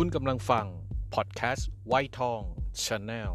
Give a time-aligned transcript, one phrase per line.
[0.00, 0.66] คุณกำลังฟัง
[1.14, 2.40] พอดแคสต์ไวท์ทอง
[2.84, 3.32] ชาแนล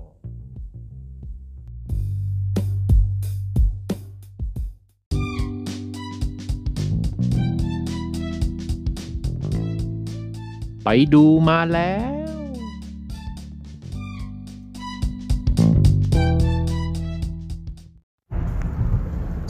[10.83, 12.19] ไปดูมาแล้ว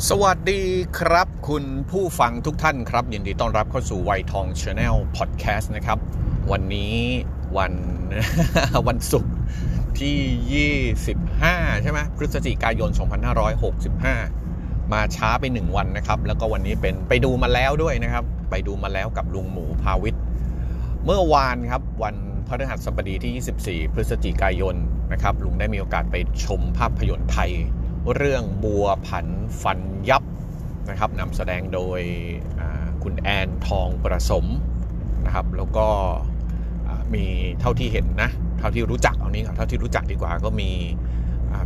[0.10, 0.62] สวัสดี
[1.00, 6.00] ครับ คุณผู้ฟังทุกท่านครับ ยินดีต้อนรับเข้าสู่ไวทองชาแนลพอดแคสต์นะครับ
[6.52, 6.96] วันนี้
[7.58, 7.74] วัน
[8.88, 9.34] วันศุกร์
[10.00, 12.90] ที่ 25 ใช่ไหมพฤศจิกายน
[14.12, 20.24] 2565 มาช้าไป 1 วันนะครับ แล้วก็วันนี้เป็นไปดูมาแล้วด้วยนะครับ ไปดูมาแล้วกับลุงหมูพาวิทย์
[21.06, 22.16] เมื่อวานครับวัน
[22.48, 24.76] พฤหัสบดีที่ 24 พฤศจิกายน
[25.12, 27.52] นะครับ ลุงได้มีโอกาสไปชมภาพยนตร์ไทย
[28.16, 29.28] เรื่องบัวผัน
[29.62, 30.24] ฟันยับ
[30.90, 32.02] นะครับนำแสดงโดย
[33.04, 34.46] คุณแอนทองประสม
[35.26, 35.88] นะครับ แล้วก็
[37.16, 37.26] มี
[37.60, 38.30] เท่าที่เห็นนะ
[38.60, 40.70] เท่าที่รู้จักเอานี้ครับเท่าที่รู้จักดีกว่าก็มี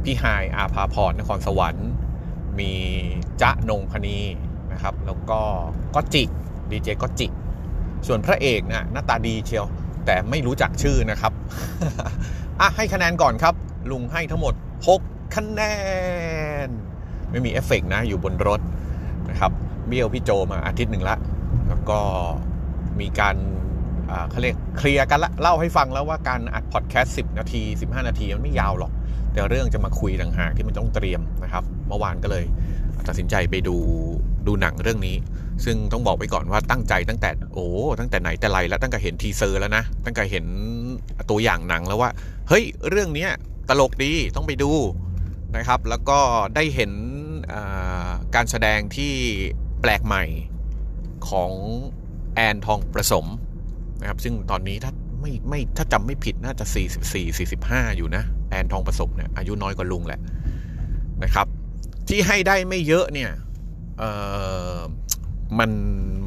[0.03, 0.23] พี่ไฮ
[0.55, 1.89] อาภาพรนครสวรรค์
[2.59, 2.71] มี
[3.41, 4.17] จ๊ะนงพนี
[4.71, 5.39] นะครับ แล้วก็
[5.95, 6.23] ก็จิ
[6.71, 7.27] ดีเจก็จิ
[8.07, 9.65] ส่วนพระเอกนะ่ะหน้าตาดีเชียว
[10.05, 11.33] แต่ไม่รู้จักชื่อนะครับ
[12.59, 13.55] อะ ให้คะแนนก่อนครับ
[13.91, 14.53] ลุงให้ทั้งหมด
[14.93, 15.61] 6 คะแน
[16.65, 16.67] น
[17.31, 18.61] ไม่มีเอฟเฟกต์นะ อยู่บนรถ
[19.29, 19.51] นะครับ
[19.87, 21.17] เบี้ยวพี่โจมาอาทิตย์หนึ่งละ
[21.69, 21.99] แล้วก็
[22.99, 23.35] มีการ
[24.29, 28.91] เขาเรียกเคลียร์กันละเล่าให้ฟังแล้วว่าการอัดพอดแคสต์10 นาที 15 นาที มันไม่ยาวหรอก
[29.33, 32.45] แต่เรื่องจะมาคุยต่างหากที่มันต้องเตรียมนะครับเมื่อวานก็เลย
[33.07, 33.75] ตัดสินใจไปดู
[34.47, 35.17] ดูหนังเรื่องนี้
[35.65, 37.67] ซึ่งต้องบอกไว้ก่อนว่าตั้งใจตั้งแต่โอ้
[37.99, 40.45] ตั้งแต่ไหนแต่ไรแล้วตั้งแต่เห็น teaser แล้วนะ ตั้งแต่เห็น
[41.29, 42.09] ตัวอย่างหนังแล้วว่า
[42.49, 43.27] เฮ้ยเรื่องนี้
[43.69, 44.71] ตลกดีต้องไปดู
[45.57, 46.19] นะครับ แล้วก็
[46.55, 46.91] ได้เห็น
[48.35, 49.13] การแสดงที่
[49.81, 50.23] แปลกใหม่
[51.29, 51.51] ของ
[52.35, 53.25] แอนทองประสม
[54.03, 56.65] นะครับ ซึ่งตอนนี้ถ้าไม่ไม่ถ้าจำไม่ผิดน่าจะ
[57.11, 60.19] 44 45 อยู่นะแอนทองประสมเนี่ยอายุน้อยกว่าลุงแหละ
[61.23, 61.47] นะครับ
[62.07, 63.31] ที่ให้ได้ไม่เยอะเนี่ย
[63.99, 64.03] เอ
[64.75, 64.77] อ
[65.59, 65.71] มัน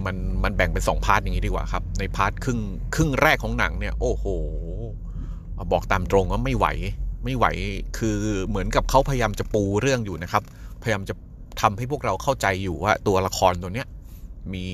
[0.05, 2.61] มันมันแบ่งเป็นสอง part อย่างนี้ดีกว่าครับ ใน part ครึ่ง
[2.95, 4.25] ครึ่งแรกของหนังเนี่ย โอ้โห
[5.73, 6.67] บอกตามตรงว่าไม่ไหว
[7.25, 7.47] ไม่ไหว
[7.99, 8.17] คือ
[8.49, 10.43] เหมือนกับเขาพยายามจะปูเรื่องอยู่นะครับ
[10.83, 11.15] พยายามจะ
[11.61, 13.89] ทำให้พวกเราเข้าใจอยู่ว่าตัวละครตัวเนี้ย
[14.53, 14.65] มี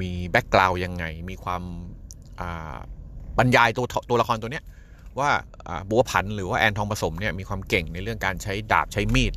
[0.00, 1.62] มีแบ็กกราวยังไง มีความ
[3.38, 4.64] บรรยายตัวตัวละครตัวเนี้ย
[5.18, 5.30] ว่า
[5.90, 9.34] บัวผันหรือว่าแอนทองผสมเนี่ยมีความเก่งในเรื่องการใช้ดาบใช้มีด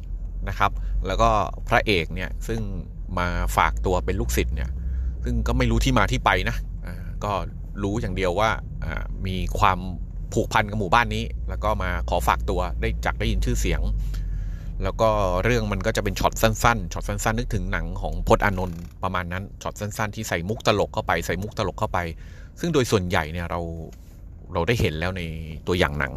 [0.49, 0.71] นะครับ
[1.07, 1.29] แล้วก็
[1.67, 2.59] พระเอกเนี่ยซึ่ง
[3.19, 4.69] มาฝากตัวเป็นลูกศิษย์เนี่ย
[5.23, 6.57] ซึ่งก็ไม่รู้ที่มาที่ไปนะ
[7.23, 7.31] ก็
[7.83, 8.49] รู้อย่างเดียวว่า
[8.83, 9.79] อ่ามีความ
[10.33, 13.81] ผูกพันกับหมู่บ้านนี้ แล้วก็มาขอฝากตัวได้จากได้ยินชื่อเสียง
[14.83, 15.09] แล้วก็
[15.43, 21.99] เรื่องมันก็จะเป็นช็อตสั้นๆช็อตสั้นๆ นึกถึงหนังของพจน์อานนท์ประมาณนั้นช็อตสั้นๆ ที่ใส่มุกตลกเข้าไปใส่มุกตลกเข้าไป
[22.59, 23.61] ซึ่งโดยส่วนใหญ่เนี่ยเรา
[24.53, 25.21] เราได้เห็นแล้วใน
[25.67, 26.13] ตัวอย่างหนัง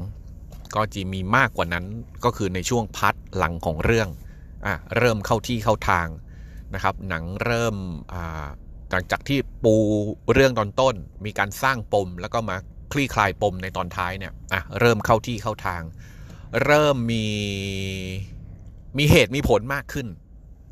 [0.75, 1.84] ก็จะมีมากกว่านั้น
[2.25, 4.09] ก็คือในช่วง part หลังของเรื่อง
[4.67, 6.09] อะเริ่มเข้าที่เข้าทาง
[6.75, 7.77] นะครับหนังเริ่ม
[8.12, 8.47] อ่า
[8.91, 9.75] หลังจากที่ปู
[10.33, 12.56] เรื่องตอนต้น มีการสร้างปมแล้วก็มา
[12.93, 15.83] คลี่คลายปมในตอนท้ายเนี่ยอะเริ่มเข้าที่เข้าทาง
[16.65, 17.27] เริ่มมี
[18.99, 20.06] มีเหตุมีผลมากขึ้น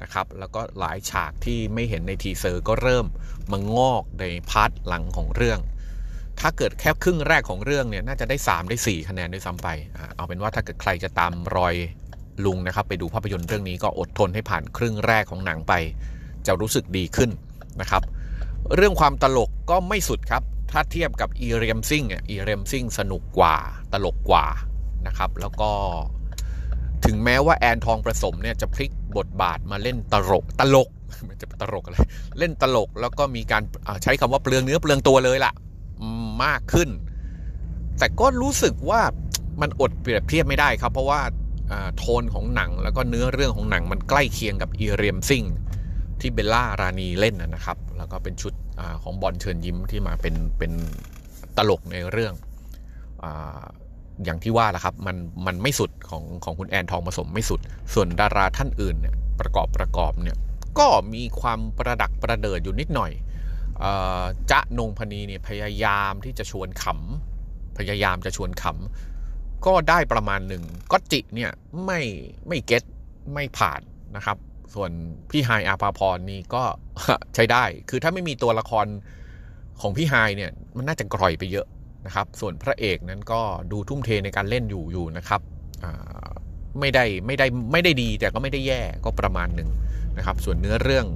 [0.03, 3.07] นะครับ แล้วก็หลายฉากที่ไม่เห็นใน teaser ก็เริ่ม
[3.53, 5.61] มางอกใน part หลังของเรื่อง
[6.41, 9.69] ถ้าเกิดแค่ครึ่งแรกของเรื่องเนี่ยน่าจะได้ 3 ได้ 4 คะแนนด้วยซ้ำไป
[10.17, 11.75] เอาเป็นว่าถ้าเกิดใครจะตามรอย
[12.45, 15.73] ลุงนะครับ ไปดูภาพยนตร์เรื่องนี้ก็อดทนให้ผ่านครึ่งแรกของหนังไป
[16.47, 17.31] จะรู้สึกดีขึ้น
[17.81, 18.03] นะครับ
[18.77, 23.57] เรื่องความตลกก็ไม่สุดครับ ถ้าเทียบกับอีเรียมซิงเนี่ยอีเรียมซิงสนุกกว่า
[23.93, 24.47] ตลกกว่า
[25.07, 25.71] นะครับ แล้วก็
[27.25, 30.89] แม้ว่าแอนทองประสมเนี่ยจะพลิกบทบาทมาเล่นตลกตลก
[31.29, 31.97] มันจะตลกอะไร
[32.39, 33.63] เล่นตลกแล้วก็มีการ
[34.03, 35.53] ใช้คำว่าเปลืองเนื้อเปลืองตัวเลยล่ะ
[36.45, 36.89] มากขึ้น
[37.99, 39.01] แต่ก็รู้สึกว่า
[39.61, 41.21] มันอดเปรียบเทียบไม่ได้ครับ เพราะว่า
[41.99, 45.45] โทนของหนังแล้วก็เนื้อเรื่องของหนังมันใกล้เคียงกับอีเรียมซิง
[46.21, 50.73] ที่เบลล่ารานีเล่นนะครับ แล้วก็เป็นชุดอของบอลเชิญยิ้มที่มาเป็นเป็น
[51.57, 52.35] ตลกในเรื่อง
[54.25, 55.17] อย่างที่ว่าแหละครับ มัน
[55.47, 57.61] มันไม่สุดของของคุณแอนทองผสมไม่สุด
[57.95, 60.37] ส่วนดาราท่านอื่นเนี่ยประกอบประกอบเนี่ย
[60.79, 63.13] ก็มีความประดักประเดิดอยู่นิดหน่อย
[63.81, 63.93] เอ่
[64.23, 71.51] อจ๊ะนงพนีเนี่ยพยายามที่จะชวนขำพยายามจะชวนขำก็ได้ประมาณหนึ่งก็จิเนี่ย
[71.85, 72.01] ไม่
[72.49, 72.83] ไม่เก็ต
[73.33, 73.81] ไม่ผ่าน
[74.17, 74.39] นะครับ
[74.75, 74.91] ส่วน
[75.31, 76.63] พี่ไฮอาภาพรนี่ก็
[77.35, 78.87] ใช้ได้ คือถ้าไม่มีตัวละคร
[79.81, 81.67] ของพี่ไฮเนี่ยมันน่าจะกร่อยไปเยอะ
[82.07, 83.41] นะครับ ส่วนพระเอกนั้นก็
[83.73, 85.41] ดูทุ่มเทในการเล่นอยู่อยู่นะครับ
[86.81, 89.69] ไม่ได้ไม่ได้ไม่ได้ดีแต่ก็ไม่ได้แย่ก็ประมาณหนึ่ง
[90.17, 91.07] นะครับ ส่วนเนื้อเรื่อง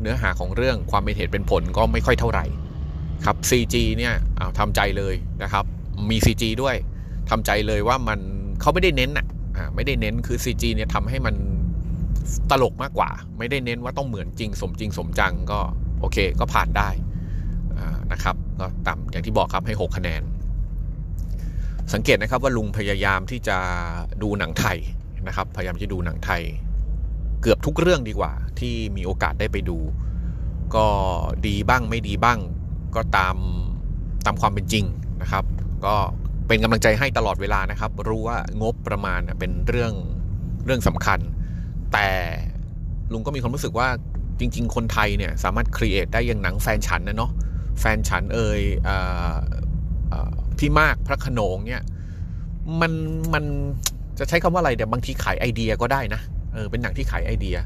[0.00, 2.44] เนื้อหาของเรื่องความเป็นเหตุเป็นผลก็ไม่ค่อยเท่าไหร่
[3.24, 5.64] ครับ CG เนี่ยเอาทำใจเลยนะครับ
[6.10, 6.76] มี CG ด้วย
[7.30, 8.20] ทำใจเลยว่ามัน
[8.60, 9.26] เขาไม่ได้เน้นอะ
[9.74, 11.34] ไม่ได้เน้นคือ CG เนี่ยทำให้มัน
[12.50, 15.60] ตลกมากกว่า ไม่ได้เน้นว่าต้องเหมือนจริงสมจริงสมจังก็
[16.00, 16.88] โอเคก็ผ่านได้
[18.12, 20.22] นะครับก็ต่ำอย่างที่บอกครับให้ 6 คะแนน
[21.94, 23.58] สังเกตนะครับว่าลุงพยายามที่จะ
[24.22, 24.78] ดูหนังไทย
[25.26, 26.42] นะครับ พยายามจะดูหนังไทย
[27.42, 29.78] เกือบทุกเรื่องดีกว่า ที่มีโอกาสได้ไปดู
[30.74, 30.86] ก็
[31.46, 32.38] ดีบ้างไม่ดีบ้าง
[32.96, 33.36] ก็ตาม
[34.26, 34.84] ตามความเป็นจริง
[35.22, 35.44] นะครับ
[35.84, 35.94] ก็
[36.46, 39.92] เป็นกำลังใจให้ตลอดเวลานะครับ รู้ว่างบประมาณเป็นเรื่อง
[40.64, 41.20] เรื่องสำคัญ
[41.92, 42.08] แต่
[43.12, 43.88] ลุงก็มีความรู้สึกว่า
[44.40, 47.30] จริง ๆ คนไทยเนี่ยสามารถครีเอทได้อย่างหนังแฟนฉันนะเนาะ
[47.80, 48.60] แฟนฉันเอ่ย
[50.58, 51.82] พี่มากพระขนงเนี่ย
[52.80, 52.92] มัน
[53.34, 53.44] มัน
[54.18, 56.20] จะใช้คำว่าอะไรเดี๋ยวบางทีขายไอเดียก็ได้นะ
[56.54, 57.56] เออเป็นหนังที่ขายไอเดีย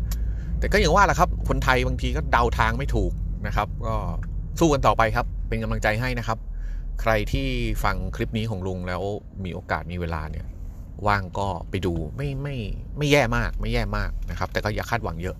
[0.58, 3.12] แต่ก็อย่างว่าแหละครับ คนไทยบางทีก็เดาทางไม่ถูก
[3.46, 3.94] นะครับ ก็
[4.60, 6.38] สู้กันต่อไปครับ เป็นกำลังใจให้นะครับ
[7.00, 7.48] ใครที่
[7.84, 9.02] ฟังคลิปนี้ของลุงแล้ว
[9.44, 10.46] มีโอกาสมีเวลาเนี่ย
[11.06, 12.56] ว่างก็ไปดูไม่ไม่
[12.98, 15.36] ไม่แย่มากไม่แย่มากนะครับ แต่ก็อย่าคาดหวังเยอะ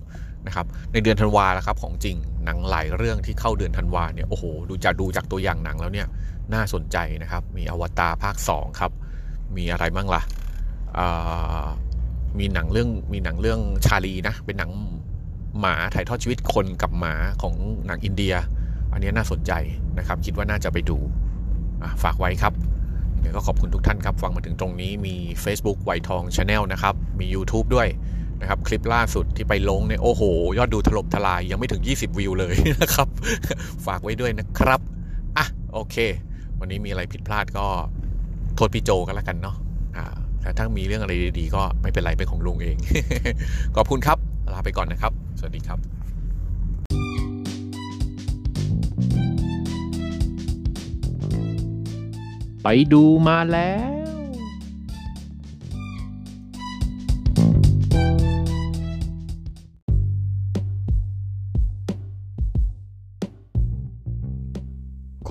[0.47, 6.07] นะครับในเดือนธันวาแล้วครับของจริงหนังหลายเรื่องที่เข้าเดือนธันวาเนี่ยโอ้โหดูจะดูจากตัวอย่างหนังแล้วเนี่ย
[6.55, 8.93] น่าสนใจนะครับมีอวตารภาค 2 ครับ
[9.57, 10.23] มีอะไรบ้างล่ะ
[12.39, 14.71] มีหนังเรื่องมีหนังเรื่องชาลีนะเป็นหนัง
[15.61, 17.55] หมาถ่ายทอดชีวิตคนกับหมาของ
[17.87, 18.35] หนังอินเดีย
[18.93, 19.53] อันนี้น่าสนใจ
[19.99, 20.99] นะครับ คิดว่าน่าจะไปดู
[22.03, 22.55] ฝากไว้ครับ
[23.21, 27.89] เดี๋ยวก็ขอบคุณทุกท่านครับ ฟังมาถึงตรงนี้มี Facebook ไวทองชาแนลนะครับ มี YouTube ด้วย
[28.43, 30.23] นะครับคลิปล่าสุดที่ไปลงเนี่ยโอ้โห
[30.59, 33.09] ยอดดูถล่มทลายยังไม่ถึง 20 วิวเลยนะครับ
[33.87, 34.81] ฝากไว้ด้วยนะครับ
[35.37, 35.97] อะโอเค
[36.59, 37.67] วันนี้มีอะไรผิดพลาดก็
[38.57, 39.57] โทษพี่โจกันแล้วกันเนาะ
[39.97, 40.05] อ่า
[40.59, 42.77] ถ้ามีเรื่องอะไรดีๆ ก็ไม่เป็นไรเป็นของลุงเอง
[43.77, 44.19] ขอบคุณครับ
[44.55, 45.79] ลาไปก่อนนะครับ สวัสดีครับ
[52.63, 54.02] ไปดูมาแล้ว